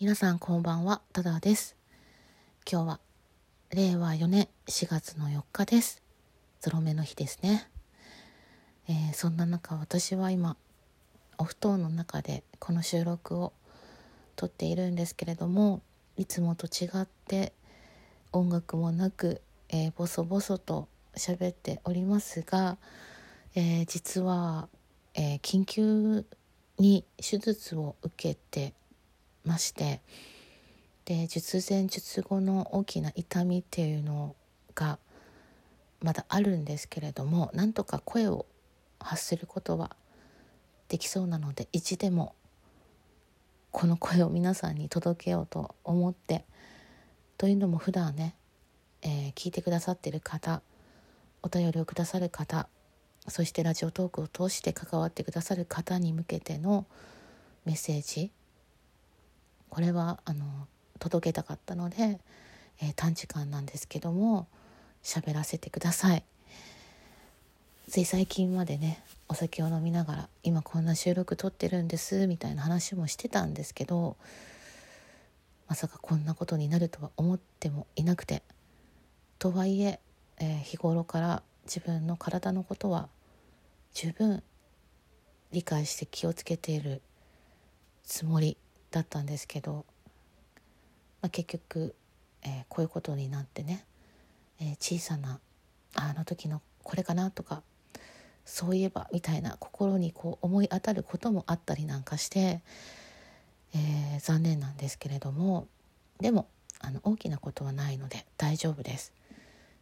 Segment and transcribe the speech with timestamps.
[0.00, 1.74] 皆さんこんばんは、ただです。
[2.70, 3.00] 今日は
[3.70, 6.00] 令和4年4月の4日です。
[6.60, 7.68] ゾロ目の日ですね。
[8.88, 10.56] えー、そんな中、私は今、
[11.36, 13.52] お布団の中でこの収録を
[14.36, 15.82] 撮っているんですけれども、
[16.16, 17.52] いつもと違って
[18.30, 20.86] 音楽もなく、えー、ボソボソと
[21.16, 22.78] 喋っておりますが、
[23.56, 24.68] えー、実は、
[25.14, 26.24] えー、緊急
[26.78, 28.74] に手術を受けて
[29.48, 30.00] まして。
[31.08, 34.36] で術前術後の大きな痛みっていうの
[34.74, 34.98] が
[36.02, 38.44] まだあるんですけれどもなんとか声を
[39.00, 39.96] 発することは
[40.88, 42.34] できそうなので意地でも
[43.70, 46.44] この声を皆さんに届けようと思って
[47.38, 48.34] というのも普段ね、
[49.00, 50.60] えー、聞いてくださってる方
[51.42, 52.68] お便りをくださる方
[53.28, 56.84] そしてラジオトークを通して関わってくださる方に向けての
[57.64, 58.30] メッセージ
[59.70, 60.44] これはあの
[60.98, 62.20] 届けたかったので、
[62.80, 64.48] えー、短時間なんですけども
[65.02, 66.24] 喋らせてください。
[67.88, 74.16] つい最近までねお酒を飲みながら今こんな収録撮ってるんですみたいな話もしてたんですけど
[75.68, 78.42] まさかこんなことになるとは思ってもいなくて
[79.38, 80.00] とはいえ
[80.38, 83.08] えー、日頃から自分の体のことは
[83.94, 84.42] 十分
[85.52, 87.00] 理解して気をつけている
[88.04, 88.58] つもり
[88.90, 89.84] だったんですけど、
[91.20, 91.94] まあ、結局、
[92.42, 93.84] えー、こういうことになってね、
[94.60, 95.40] えー、小さな
[95.94, 97.62] あの時のこれかなとか
[98.44, 102.62] そういえばみたいな心にこう思い当たることもあったりなんかして、
[103.74, 105.68] えー、残念なんですけれども
[106.20, 106.48] でも
[106.80, 109.12] あの大きなことはないので大丈夫です。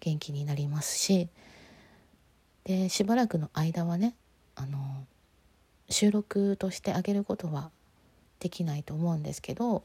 [0.00, 1.28] 元気になりますし
[2.64, 4.14] でしばらくの間はね
[4.56, 4.78] あの
[5.88, 7.70] 収録としてあげることは
[8.42, 9.84] できないと思うんですけど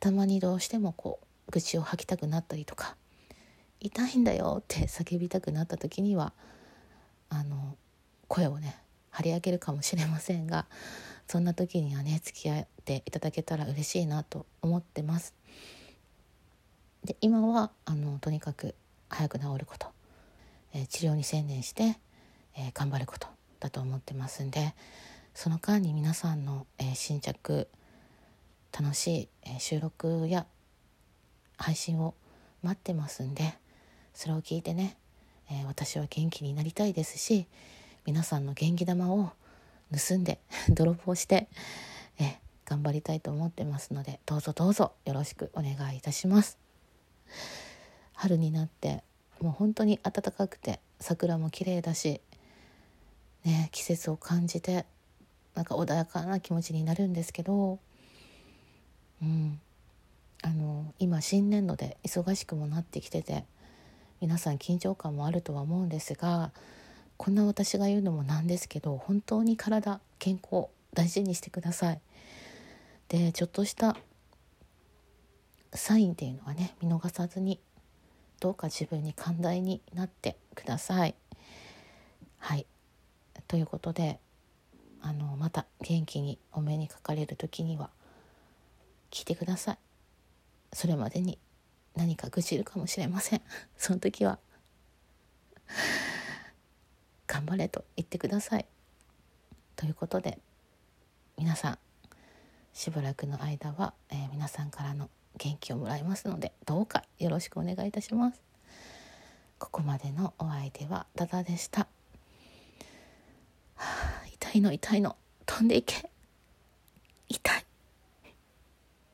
[0.00, 2.96] たまにどうしてもこう愚痴を吐きたくなったりとか
[3.78, 6.32] 痛いんだよって叫びたくなった時には
[7.28, 7.76] あの
[8.26, 8.78] 声をね
[9.10, 10.64] 張り上げるかもしれませんが
[11.28, 15.34] そんな時にはね付き合っていただけたら嬉しいなと思ってます。
[17.04, 18.74] で今はあのとにかく
[19.10, 19.88] 早く治ること、
[20.72, 21.98] えー、治療に専念して、
[22.56, 23.28] えー、頑張ること
[23.60, 24.74] だと思ってますんで
[25.36, 27.68] その間に皆さんの、えー、新着
[28.72, 30.46] 楽しい、え収録や
[31.58, 32.14] 配信を
[32.62, 33.52] 待ってますんで
[34.14, 34.96] それを聞いてね、
[35.50, 37.46] え私は元気になりたいですし
[38.06, 39.30] 皆さんの元気玉を
[40.08, 41.48] 盗んで 泥棒して、
[42.18, 46.56] え頑張りたいと思ってますのでどうぞどうぞよろしくお願いいたします。
[48.14, 49.04] 春になって
[49.42, 52.22] もう本当に暖かくて桜も綺麗だし、
[53.44, 54.86] ね、季節を感じて
[55.56, 57.78] なんか穏やかな気持ちになるんですけど、
[59.22, 59.58] うん、
[60.42, 63.44] あの今新年度で忙しくもなってきてて
[64.20, 66.52] 皆さん緊張感もあるとは思うんですが
[67.16, 72.00] こんな私が言うのもなんですけど本当に体健康大事にしてください。
[73.08, 73.96] でちょっとした
[75.72, 77.60] サインっていうのはね見逃さずに
[78.40, 81.14] どうか自分に寛大になってください。
[82.38, 82.66] はい
[83.48, 84.18] ということで
[85.46, 87.88] また元気にお目にかかれる時には
[89.12, 89.78] 聞いてください。
[90.72, 91.38] それまでに
[91.94, 93.42] 何か愚痴るかもしれません。
[93.78, 94.40] その時は
[97.28, 98.66] 頑張れと言ってください。
[99.76, 100.40] ということで
[101.38, 101.78] 皆さん
[102.72, 108.42] しばらくの間は、えー、皆さんからの元気をもらいますのでどうかよろしくお願いいたします
[109.60, 111.86] ここまでのお相手はダダでした、は
[113.76, 115.14] あ、痛いの痛いの
[115.46, 116.10] 飛んでいけ。
[117.28, 117.64] 痛い。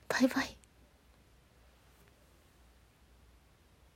[0.09, 0.57] バイバイ。